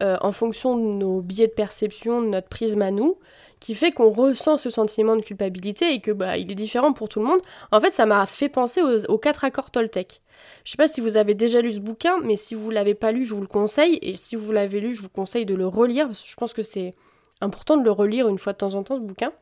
euh, 0.00 0.16
en 0.20 0.30
fonction 0.30 0.76
de 0.76 0.82
nos 0.82 1.20
biais 1.20 1.48
de 1.48 1.52
perception, 1.52 2.22
de 2.22 2.28
notre 2.28 2.48
prisme 2.48 2.82
à 2.82 2.92
nous, 2.92 3.18
qui 3.58 3.74
fait 3.74 3.90
qu'on 3.90 4.10
ressent 4.10 4.56
ce 4.56 4.70
sentiment 4.70 5.16
de 5.16 5.22
culpabilité 5.22 5.92
et 5.92 6.00
que 6.00 6.12
bah, 6.12 6.36
il 6.36 6.52
est 6.52 6.54
différent 6.54 6.92
pour 6.92 7.08
tout 7.08 7.18
le 7.18 7.26
monde. 7.26 7.40
En 7.72 7.80
fait, 7.80 7.90
ça 7.90 8.06
m'a 8.06 8.24
fait 8.26 8.48
penser 8.48 8.80
aux, 9.08 9.18
quatre 9.18 9.42
accords 9.42 9.72
Toltec. 9.72 10.20
Je 10.64 10.70
sais 10.70 10.76
pas 10.76 10.86
si 10.86 11.00
vous 11.00 11.16
avez 11.16 11.34
déjà 11.34 11.60
lu 11.60 11.72
ce 11.72 11.80
bouquin, 11.80 12.20
mais 12.22 12.36
si 12.36 12.54
vous 12.54 12.70
l'avez 12.70 12.94
pas 12.94 13.10
lu, 13.10 13.24
je 13.24 13.34
vous 13.34 13.40
le 13.40 13.48
conseille. 13.48 13.98
Et 14.00 14.16
si 14.16 14.36
vous 14.36 14.52
l'avez 14.52 14.80
lu, 14.80 14.94
je 14.94 15.02
vous 15.02 15.08
conseille 15.08 15.46
de 15.46 15.56
le 15.56 15.66
relire, 15.66 16.06
parce 16.06 16.22
que 16.22 16.28
je 16.28 16.36
pense 16.36 16.52
que 16.52 16.62
c'est 16.62 16.94
important 17.40 17.76
de 17.76 17.82
le 17.82 17.90
relire 17.90 18.28
une 18.28 18.38
fois 18.38 18.52
de 18.52 18.58
temps 18.58 18.74
en 18.74 18.84
temps, 18.84 18.94
ce 18.94 19.00
bouquin. 19.00 19.32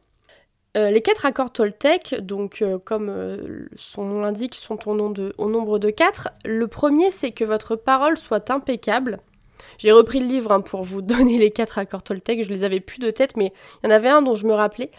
Euh, 0.77 0.91
les 0.91 1.01
quatre 1.01 1.25
accords 1.25 1.53
Toltec, 1.53 2.17
donc 2.21 2.61
euh, 2.61 2.79
comme 2.79 3.09
euh, 3.09 3.67
son 3.77 4.05
nom 4.05 4.21
l'indique, 4.21 4.55
sont 4.55 4.79
au, 4.89 4.95
nombre 4.95 5.79
de 5.79 5.91
quatre. 5.91 6.29
Le 6.45 6.67
premier, 6.67 7.11
c'est 7.11 7.31
que 7.31 7.45
votre 7.45 7.77
parole 7.77 8.19
soit 8.19 8.51
impeccable. 8.51 9.21
J'ai 9.79 9.91
repris 9.91 10.21
le 10.21 10.27
livre 10.27 10.53
hein, 10.53 10.61
pour 10.61 10.83
vous 10.83 11.01
donner 11.03 11.39
les 11.39 11.51
quatre 11.51 11.79
accords 11.79 12.03
Toltec, 12.03 12.45
je 12.45 12.51
les 12.51 12.63
avais 12.63 12.81
plus 12.81 12.99
de 12.99 13.11
tête, 13.11 13.37
mais 13.37 13.53
il 13.83 13.87
y 13.87 13.93
en 13.93 13.95
avait 13.95 14.11
un 14.11 14.21
dont 14.21 14.35
je 14.35 14.47
me 14.47 14.53
rappelais. 14.53 14.91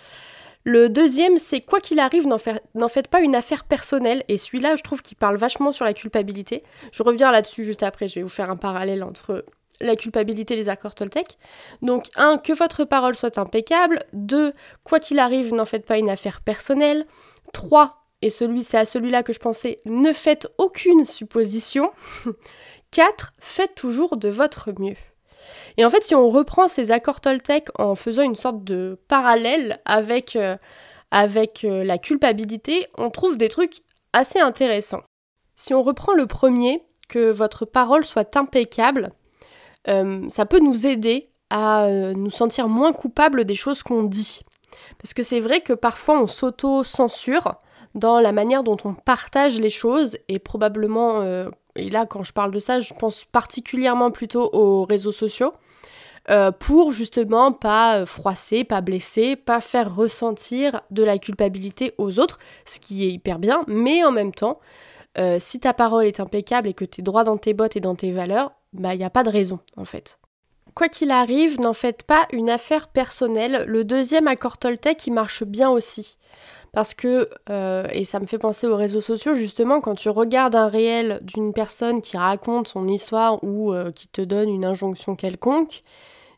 Le 0.64 0.90
deuxième, 0.90 1.38
c'est 1.38 1.62
quoi 1.62 1.80
qu'il 1.80 2.00
arrive, 2.00 2.28
n'en 2.28 2.88
faites 2.90 3.08
pas 3.08 3.22
une 3.22 3.36
affaire 3.36 3.64
personnelle. 3.64 4.26
Et 4.28 4.38
celui-là, 4.38 4.76
je 4.76 4.84
trouve 4.84 5.02
qu'il 5.02 5.16
parle 5.16 5.38
vachement 5.38 5.72
sur 5.72 5.86
la 5.86 5.94
culpabilité. 5.94 6.64
Je 6.92 7.04
reviens 7.04 7.32
là-dessus 7.32 7.64
juste 7.64 7.84
après, 7.84 8.10
je 8.10 8.16
vais 8.16 8.24
vous 8.24 8.28
faire 8.28 8.50
un 8.50 8.58
parallèle 8.58 9.04
entre 9.04 9.46
la 9.80 9.96
culpabilité 9.96 10.56
les 10.56 10.70
accords 10.70 10.96
Toltec. 10.96 11.38
Donc, 11.82 12.06
un, 12.16 12.38
que 12.38 12.54
votre 12.54 12.84
parole 12.84 13.16
soit 13.16 13.38
impeccable. 13.38 14.04
Deux, 14.14 14.54
quoi 14.84 15.00
qu'il 15.00 15.20
arrive, 15.20 15.54
n'en 15.54 15.66
faites 15.66 15.86
pas 15.86 15.98
une 15.98 16.10
affaire 16.10 16.42
personnelle. 16.42 17.06
Trois, 17.54 18.08
et 18.22 18.30
celui, 18.30 18.64
c'est 18.64 18.78
à 18.78 18.86
celui-là 18.86 19.24
que 19.24 19.34
je 19.34 19.40
pensais, 19.40 19.78
ne 19.86 20.14
faites 20.14 20.48
aucune 20.58 21.06
supposition. 21.06 21.92
Quatre, 22.92 23.34
faites 23.40 23.76
toujours 23.76 24.18
de 24.18 24.30
votre 24.30 24.72
mieux. 24.80 24.96
Et 25.78 25.86
en 25.86 25.90
fait, 25.90 26.04
si 26.04 26.16
on 26.16 26.30
reprend 26.30 26.68
ces 26.68 26.92
accords 26.92 27.22
Toltec 27.22 27.68
en 27.78 27.96
faisant 27.96 28.24
une 28.24 28.36
sorte 28.36 28.64
de 28.64 29.00
parallèle 29.08 29.80
avec, 29.86 30.36
euh, 30.36 30.58
avec 31.12 31.64
euh, 31.64 31.84
la 31.84 31.98
culpabilité, 31.98 32.88
on 32.98 33.10
trouve 33.10 33.38
des 33.38 33.50
trucs 33.50 33.82
assez 34.14 34.40
intéressants. 34.40 35.04
Si 35.56 35.74
on 35.74 35.84
reprend 35.84 36.14
le 36.14 36.28
premier, 36.28 36.84
que 37.08 37.32
votre 37.32 37.66
parole 37.66 38.06
soit 38.06 38.36
impeccable, 38.36 39.12
euh, 39.88 40.28
ça 40.30 40.46
peut 40.46 40.60
nous 40.60 40.86
aider 40.86 41.30
à 41.50 41.86
euh, 41.86 42.14
nous 42.14 42.30
sentir 42.30 42.68
moins 42.68 42.92
coupables 42.92 43.46
des 43.46 43.56
choses 43.56 43.84
qu'on 43.84 44.04
dit. 44.04 44.42
Parce 45.02 45.14
que 45.14 45.24
c'est 45.24 45.40
vrai 45.40 45.62
que 45.62 45.74
parfois 45.74 46.22
on 46.22 46.28
s'auto-censure 46.28 47.56
dans 47.96 48.20
la 48.20 48.32
manière 48.32 48.64
dont 48.64 48.78
on 48.84 48.94
partage 48.94 49.60
les 49.60 49.70
choses 49.70 50.18
et 50.28 50.40
probablement, 50.40 51.22
euh, 51.22 51.50
et 51.76 51.90
là 51.90 52.06
quand 52.06 52.24
je 52.24 52.34
parle 52.34 52.52
de 52.52 52.60
ça, 52.60 52.80
je 52.80 52.94
pense 52.94 53.24
particulièrement 53.24 54.12
plutôt 54.12 54.50
aux 54.54 54.84
réseaux 54.84 55.12
sociaux, 55.12 55.54
pour 56.60 56.92
justement 56.92 57.54
pas 57.54 58.06
froisser, 58.06 58.66
pas 58.66 58.82
blesser, 58.82 59.38
pas 59.38 59.62
faire 59.62 59.96
ressentir 59.96 60.82
de 60.92 61.02
la 61.02 61.20
culpabilité 61.20 61.94
aux 61.98 62.20
autres, 62.20 62.38
ce 62.66 62.82
qui 62.82 63.06
est 63.06 63.12
hyper 63.12 63.40
bien, 63.40 63.64
mais 63.68 64.04
en 64.04 64.12
même 64.12 64.34
temps, 64.34 64.60
si 65.40 65.62
ta 65.62 65.74
parole 65.74 66.06
est 66.06 66.20
impeccable 66.20 66.68
et 66.68 66.74
que 66.74 66.84
tu 66.84 67.00
es 67.00 67.04
droit 67.04 67.24
dans 67.24 67.38
tes 67.38 67.54
bottes 67.54 67.78
et 67.78 67.80
dans 67.80 67.96
tes 67.96 68.12
valeurs, 68.12 68.52
bah 68.80 68.94
il 68.94 68.98
n'y 68.98 69.04
a 69.04 69.10
pas 69.10 69.24
de 69.24 69.30
raison 69.30 69.60
en 69.76 69.86
fait. 69.86 70.20
Quoi 70.76 70.90
qu'il 70.90 71.10
arrive, 71.10 71.60
n'en 71.60 71.74
faites 71.74 72.04
pas 72.04 72.28
une 72.32 72.52
affaire 72.52 72.90
personnelle. 72.90 73.66
Le 73.68 73.84
deuxième 73.84 74.28
accord 74.28 74.60
Toltec, 74.60 75.08
il 75.08 75.14
marche 75.14 75.44
bien 75.44 75.72
aussi. 75.72 76.18
Parce 76.72 76.94
que, 76.94 77.30
euh, 77.50 77.88
et 77.92 78.06
ça 78.06 78.20
me 78.20 78.28
fait 78.28 78.38
penser 78.38 78.68
aux 78.68 78.76
réseaux 78.76 79.02
sociaux, 79.02 79.34
justement, 79.34 79.82
quand 79.82 79.96
tu 79.96 80.10
regardes 80.10 80.56
un 80.56 80.68
réel 80.68 81.20
d'une 81.24 81.52
personne 81.52 82.02
qui 82.02 82.18
raconte 82.18 82.68
son 82.68 82.88
histoire 82.88 83.44
ou 83.44 83.74
euh, 83.74 83.92
qui 83.92 84.08
te 84.08 84.22
donne 84.22 84.50
une 84.50 84.66
injonction 84.66 85.16
quelconque, 85.16 85.84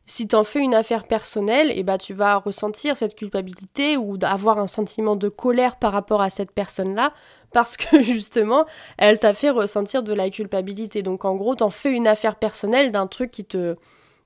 si 0.05 0.27
t'en 0.27 0.43
fais 0.43 0.60
une 0.60 0.74
affaire 0.74 1.03
personnelle, 1.03 1.69
et 1.69 1.79
eh 1.79 1.84
bah, 1.84 1.98
tu 1.98 2.13
vas 2.13 2.38
ressentir 2.38 2.98
cette 2.98 3.15
culpabilité 3.15 3.96
ou 3.96 4.17
avoir 4.24 4.58
un 4.58 4.67
sentiment 4.67 5.15
de 5.15 5.29
colère 5.29 5.75
par 5.75 5.91
rapport 5.91 6.22
à 6.22 6.31
cette 6.31 6.51
personne-là, 6.51 7.13
parce 7.51 7.77
que 7.77 8.01
justement, 8.03 8.65
elle 8.98 9.20
t'a 9.20 9.34
fait 9.34 9.50
ressentir 9.50 10.03
de 10.03 10.13
la 10.13 10.29
culpabilité. 10.29 11.01
Donc 11.01 11.25
en 11.25 11.36
gros, 11.36 11.56
t'en 11.56 11.70
fais 11.70 11.91
une 11.91 12.08
affaire 12.08 12.36
personnelle 12.36 12.91
d'un 12.91 13.08
truc 13.08 13.32
qui 13.32 13.46
te, 13.46 13.75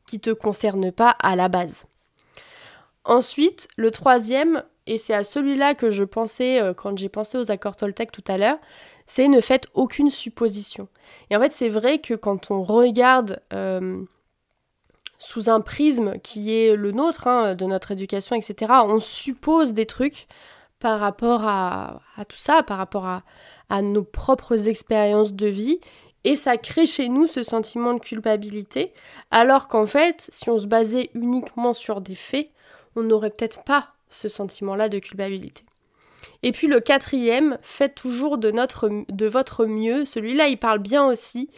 qui 0.06 0.20
te 0.20 0.32
concerne 0.32 0.92
pas 0.92 1.10
à 1.10 1.36
la 1.36 1.50
base. 1.50 1.86
Ensuite, 3.06 3.68
le 3.76 3.92
troisième, 3.92 4.64
et 4.88 4.98
c'est 4.98 5.14
à 5.14 5.24
celui-là 5.24 5.76
que 5.76 5.90
je 5.90 6.04
pensais 6.04 6.62
euh, 6.62 6.74
quand 6.74 6.98
j'ai 6.98 7.10
pensé 7.10 7.38
aux 7.38 7.52
accords 7.52 7.76
Toltec 7.76 8.12
tout 8.12 8.24
à 8.28 8.38
l'heure, 8.38 8.58
c'est 9.08 9.28
ne 9.28 9.42
faites 9.42 9.68
aucune 9.74 10.10
supposition. 10.10 10.88
Et 11.30 11.36
en 11.36 11.42
fait, 11.42 11.52
c'est 11.52 11.70
vrai 11.70 12.00
que 12.00 12.14
quand 12.14 12.52
on 12.52 12.64
regarde 12.64 13.42
euh, 13.52 14.02
sous 15.20 15.50
un 15.50 15.60
prisme 15.60 16.18
qui 16.20 16.54
est 16.54 16.76
le 16.76 16.92
nôtre, 16.92 17.28
hein, 17.28 17.56
de 17.56 17.66
notre 17.66 17.92
éducation, 17.92 18.36
etc., 18.36 18.72
on 18.86 19.02
suppose 19.02 19.74
des 19.74 19.86
trucs 19.86 20.28
par 20.84 21.00
rapport 21.00 21.48
à, 21.48 22.02
tout 22.28 22.38
ça, 22.38 22.62
par 22.62 22.78
rapport 22.78 23.06
à, 23.06 23.82
nos 23.82 24.04
propres 24.04 24.68
expériences 24.68 25.32
de 25.32 25.48
vie, 25.48 25.80
et 26.26 26.36
ça 26.36 26.58
crée 26.58 26.88
chez 26.88 27.08
nous 27.08 27.26
ce 27.26 27.42
sentiment 27.42 27.94
de 27.94 28.00
culpabilité, 28.00 28.92
alors 29.32 29.70
qu'en 29.70 29.86
fait, 29.86 30.28
si 30.30 30.50
on 30.50 30.60
se 30.60 30.68
basait 30.68 31.10
uniquement 31.16 31.74
sur 31.74 32.02
des 32.02 32.16
faits, 32.16 32.50
on 32.98 33.04
n'aurait 33.04 33.30
peut-être 33.30 33.64
pas 33.64 33.94
ce 34.10 34.28
sentiment-là 34.28 34.90
de 34.90 35.00
culpabilité. 35.00 35.64
Et 36.44 36.52
puis 36.52 36.68
le 36.68 36.82
quatrième, 36.82 37.58
faites 37.62 37.96
toujours 37.96 38.38
de, 38.38 38.52
notre, 38.52 38.92
votre 39.26 39.66
mieux. 39.66 40.04
Celui-là, 40.04 40.50
il 40.50 40.58
parle 40.58 40.80
bien 40.80 41.06
aussi, 41.06 41.50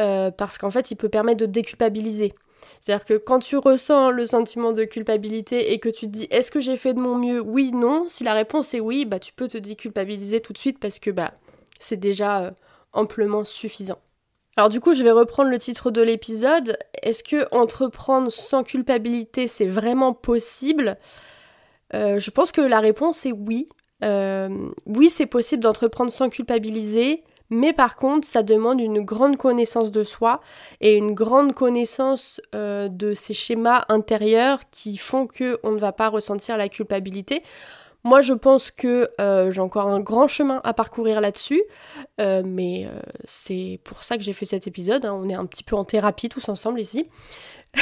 euh, 0.00 0.30
parce 0.30 0.58
qu'en 0.58 0.70
fait, 0.70 0.90
il 0.90 0.96
peut 0.96 1.08
permettre 1.08 1.40
de 1.40 1.46
déculpabiliser. 1.46 2.34
C'est-à-dire 2.80 3.04
que 3.04 3.14
quand 3.14 3.40
tu 3.40 3.56
ressens 3.56 4.10
le 4.10 4.24
sentiment 4.24 4.72
de 4.72 4.84
culpabilité 4.84 5.72
et 5.72 5.78
que 5.78 5.88
tu 5.88 6.06
te 6.06 6.12
dis 6.12 6.26
est-ce 6.30 6.50
que 6.50 6.60
j'ai 6.60 6.76
fait 6.76 6.94
de 6.94 7.00
mon 7.00 7.16
mieux? 7.16 7.40
Oui, 7.40 7.70
non. 7.72 8.04
Si 8.08 8.24
la 8.24 8.34
réponse 8.34 8.74
est 8.74 8.80
oui, 8.80 9.04
bah 9.04 9.18
tu 9.18 9.32
peux 9.32 9.48
te 9.48 9.58
déculpabiliser 9.58 10.40
tout 10.40 10.52
de 10.52 10.58
suite 10.58 10.78
parce 10.78 10.98
que 10.98 11.10
bah 11.10 11.32
c'est 11.78 11.96
déjà 11.98 12.42
euh, 12.42 12.50
amplement 12.92 13.44
suffisant. 13.44 13.98
Alors 14.56 14.70
du 14.70 14.80
coup, 14.80 14.94
je 14.94 15.02
vais 15.02 15.10
reprendre 15.10 15.50
le 15.50 15.58
titre 15.58 15.90
de 15.90 16.00
l'épisode. 16.00 16.78
Est-ce 17.02 17.22
que 17.22 17.46
entreprendre 17.54 18.32
sans 18.32 18.62
culpabilité, 18.62 19.48
c'est 19.48 19.66
vraiment 19.66 20.14
possible? 20.14 20.96
Euh, 21.94 22.18
Je 22.18 22.30
pense 22.30 22.52
que 22.52 22.62
la 22.62 22.80
réponse 22.80 23.26
est 23.26 23.32
oui. 23.32 23.68
Euh, 24.02 24.48
oui, 24.86 25.10
c'est 25.10 25.26
possible 25.26 25.62
d'entreprendre 25.62 26.10
sans 26.10 26.28
culpabiliser, 26.28 27.22
mais 27.50 27.72
par 27.72 27.96
contre, 27.96 28.26
ça 28.26 28.42
demande 28.42 28.80
une 28.80 29.00
grande 29.00 29.36
connaissance 29.36 29.90
de 29.90 30.02
soi 30.02 30.40
et 30.80 30.94
une 30.94 31.14
grande 31.14 31.54
connaissance 31.54 32.40
euh, 32.54 32.88
de 32.88 33.14
ces 33.14 33.34
schémas 33.34 33.84
intérieurs 33.88 34.60
qui 34.70 34.96
font 34.96 35.26
qu'on 35.26 35.70
ne 35.70 35.78
va 35.78 35.92
pas 35.92 36.08
ressentir 36.08 36.56
la 36.56 36.68
culpabilité. 36.68 37.42
Moi, 38.02 38.20
je 38.20 38.34
pense 38.34 38.70
que 38.70 39.10
euh, 39.20 39.50
j'ai 39.50 39.60
encore 39.60 39.88
un 39.88 39.98
grand 39.98 40.28
chemin 40.28 40.60
à 40.62 40.72
parcourir 40.74 41.20
là-dessus, 41.20 41.62
euh, 42.20 42.42
mais 42.44 42.88
c'est 43.24 43.80
pour 43.82 44.04
ça 44.04 44.16
que 44.16 44.22
j'ai 44.22 44.32
fait 44.32 44.46
cet 44.46 44.68
épisode. 44.68 45.04
Hein. 45.04 45.20
On 45.20 45.28
est 45.28 45.34
un 45.34 45.46
petit 45.46 45.64
peu 45.64 45.74
en 45.74 45.84
thérapie 45.84 46.28
tous 46.28 46.48
ensemble 46.48 46.80
ici. 46.80 47.08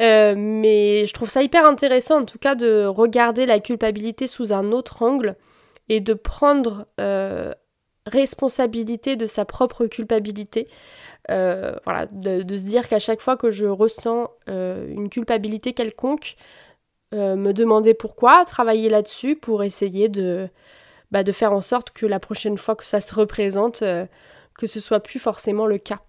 mais 0.00 1.06
je 1.06 1.12
trouve 1.12 1.30
ça 1.30 1.42
hyper 1.42 1.66
intéressant, 1.66 2.20
en 2.20 2.24
tout 2.24 2.38
cas, 2.38 2.56
de 2.56 2.84
regarder 2.84 3.46
la 3.46 3.60
culpabilité 3.60 4.26
sous 4.26 4.52
un 4.52 4.72
autre 4.72 5.02
angle 5.02 5.36
et 5.88 6.00
de 6.00 6.14
prendre 6.14 6.86
responsabilité 8.06 9.16
de 9.16 9.26
sa 9.26 9.44
propre 9.44 9.86
culpabilité. 9.86 10.68
Euh, 11.30 11.76
de, 12.10 12.56
se 12.56 12.66
dire 12.66 12.88
qu'à 12.88 12.98
chaque 12.98 13.20
fois 13.20 13.36
que 13.36 13.50
je 13.50 13.66
ressens 13.66 14.28
euh, 14.48 14.88
une 14.88 15.08
culpabilité 15.08 15.72
quelconque, 15.72 16.36
euh, 17.14 17.36
me 17.36 17.52
demander 17.52 17.94
pourquoi, 17.94 18.44
travailler 18.44 18.88
là-dessus 18.88 19.36
pour 19.36 19.62
essayer 19.62 20.08
de, 20.08 20.48
bah, 21.12 21.22
de 21.22 21.30
faire 21.30 21.52
en 21.52 21.60
sorte 21.60 21.92
que 21.92 22.06
la 22.06 22.18
prochaine 22.18 22.58
fois 22.58 22.74
que 22.74 22.84
ça 22.84 23.00
se 23.00 23.14
représente, 23.14 23.84
que 24.58 24.66
ce 24.66 24.80
soit 24.80 25.00
plus 25.00 25.20
forcément 25.20 25.66
le 25.66 25.78
cas. 25.78 26.00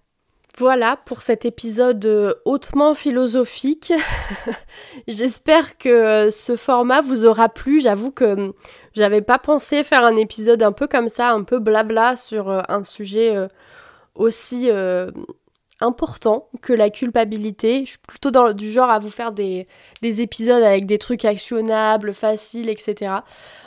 Voilà 0.56 0.96
pour 1.04 1.20
cet 1.20 1.44
épisode 1.44 2.04
euh, 2.06 2.32
hautement 2.44 2.94
philosophique. 2.94 3.92
J'espère 5.08 5.78
que 5.78 5.88
euh, 5.88 6.30
ce 6.30 6.54
format 6.54 7.00
vous 7.00 7.24
aura 7.24 7.48
plu. 7.48 7.80
J'avoue 7.80 8.12
que 8.12 8.24
hum, 8.24 8.52
j'avais 8.92 9.20
pas 9.20 9.40
pensé 9.40 9.82
faire 9.82 10.04
un 10.04 10.14
épisode 10.14 10.62
un 10.62 10.70
peu 10.70 10.86
comme 10.86 11.08
ça, 11.08 11.32
un 11.32 11.42
peu 11.42 11.58
blabla 11.58 12.16
sur 12.16 12.50
euh, 12.50 12.60
un 12.68 12.84
sujet 12.84 13.36
aussi 14.14 14.70
important 15.84 16.48
que 16.62 16.72
la 16.72 16.90
culpabilité. 16.90 17.82
Je 17.84 17.90
suis 17.90 17.98
plutôt 17.98 18.30
du 18.52 18.70
genre 18.70 18.90
à 18.90 18.98
vous 18.98 19.10
faire 19.10 19.32
des, 19.32 19.66
épisodes 20.02 20.62
avec 20.62 20.86
des 20.86 20.98
trucs 20.98 21.24
actionnables, 21.24 22.14
faciles, 22.14 22.68
etc. 22.68 23.12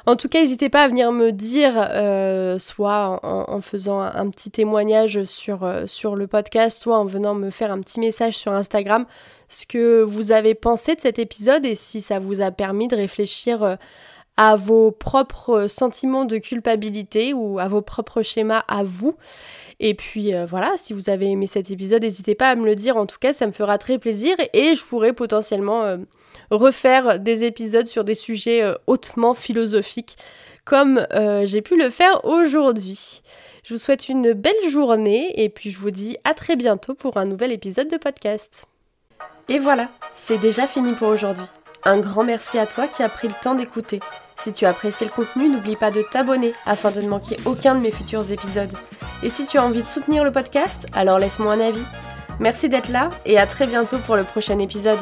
En 0.06 0.16
tout 0.16 0.28
cas, 0.28 0.42
n'hésitez 0.42 0.70
pas 0.70 0.84
à 0.84 0.88
venir 0.88 1.12
me 1.12 1.32
dire, 1.32 1.74
euh, 1.78 2.60
soit 2.60 3.20
en, 3.24 3.62
faisant 3.62 4.00
un, 4.00 4.30
petit 4.30 4.52
témoignage 4.52 5.24
sur, 5.24 5.64
euh, 5.64 5.88
sur 5.88 6.16
le 6.16 6.28
podcast, 6.28 6.84
soit 6.84 6.98
en 6.98 7.06
venant 7.06 7.36
me 7.36 7.50
faire 7.50 7.72
un 7.72 7.80
petit 7.80 8.00
message 8.00 8.38
sur 8.38 8.54
Instagram, 8.54 9.06
ce 9.48 9.66
que 9.66 10.02
vous 10.02 10.32
avez 10.32 10.56
pensé 10.56 10.96
de 10.96 11.02
cet 11.02 11.20
épisode 11.20 11.66
et 11.66 11.76
si 11.76 12.02
ça 12.02 12.20
vous 12.20 12.42
a 12.42 12.52
permis 12.52 12.88
de 12.88 12.96
réfléchir. 12.96 13.64
Euh, 13.64 13.76
à 14.38 14.56
vos 14.56 14.92
propres 14.92 15.68
sentiments 15.68 16.26
de 16.26 16.38
culpabilité 16.38 17.34
ou 17.34 17.60
à 17.60 17.68
vos 17.68 17.82
propres 17.82 18.22
schémas 18.22 18.64
à 18.68 18.84
vous. 18.84 19.16
Et 19.80 19.96
puis 19.96 20.34
euh, 20.34 20.46
voilà, 20.46 20.74
si 20.78 20.94
vous 20.94 21.10
avez 21.10 21.30
aimé 21.30 21.48
cet 21.48 21.70
épisode, 21.72 22.04
n'hésitez 22.04 22.36
pas 22.36 22.50
à 22.50 22.56
me 22.56 22.66
le 22.66 22.76
dire. 22.76 22.98
En 22.98 23.08
tout 23.08 23.18
cas, 23.20 23.34
ça 23.34 23.48
me 23.48 23.52
fera 23.52 23.78
très 23.78 23.98
plaisir 23.98 24.36
et 24.54 24.76
je 24.76 24.86
pourrais 24.86 25.14
potentiellement 25.14 25.84
euh, 25.84 25.98
refaire 26.52 27.20
des 27.20 27.44
épisodes 27.44 27.88
sur 27.88 28.04
des 28.04 28.16
sujets 28.16 28.62
euh, 28.62 28.76
hautement 28.86 29.34
philosophiques 29.34 30.16
comme 30.66 31.08
j'ai 31.44 31.62
pu 31.62 31.78
le 31.78 31.90
faire 31.90 32.26
aujourd'hui. 32.26 33.22
Je 33.64 33.74
vous 33.74 33.80
souhaite 33.80 34.10
une 34.10 34.34
belle 34.34 34.70
journée 34.70 35.32
et 35.42 35.48
puis 35.48 35.72
je 35.72 35.80
vous 35.80 35.92
dis 35.92 36.18
à 36.26 36.34
très 36.34 36.58
bientôt 36.58 36.94
pour 36.94 37.16
un 37.16 37.24
nouvel 37.24 37.54
épisode 37.54 37.88
de 37.88 37.96
podcast. 37.96 38.66
Et 39.48 39.60
voilà, 39.60 39.88
c'est 40.14 40.38
déjà 40.38 40.68
fini 40.68 40.92
pour 40.92 41.08
aujourd'hui. 41.08 41.46
Un 41.86 42.00
grand 42.00 42.26
merci 42.26 42.60
à 42.60 42.66
toi 42.66 42.90
qui 42.90 43.02
as 43.02 43.08
pris 43.08 43.30
le 43.30 43.34
temps 43.42 43.56
d'écouter. 43.56 44.02
Si 44.40 44.54
tu 44.54 44.66
as 44.66 44.70
apprécié 44.70 45.06
le 45.06 45.12
contenu, 45.12 45.50
n'oublie 45.50 45.76
pas 45.76 45.92
de 45.92 46.02
t'abonner 46.02 46.54
afin 46.66 46.92
de 46.92 47.02
ne 47.02 47.10
manquer 47.10 47.38
aucun 47.46 47.76
de 47.76 47.82
mes 47.82 47.92
futurs 47.92 48.32
épisodes. 48.32 48.72
Et 49.24 49.30
si 49.30 49.48
tu 49.48 49.58
as 49.58 49.64
envie 49.64 49.82
de 49.82 49.88
soutenir 49.88 50.24
le 50.24 50.32
podcast, 50.32 50.86
alors 50.94 51.20
laisse-moi 51.20 51.54
un 51.54 51.60
avis. 51.60 51.84
Merci 52.40 52.70
d'être 52.70 52.90
là 52.90 53.10
et 53.26 53.40
à 53.40 53.48
très 53.48 53.66
bientôt 53.66 53.98
pour 54.00 54.16
le 54.16 54.24
prochain 54.24 54.60
épisode. 54.60 55.00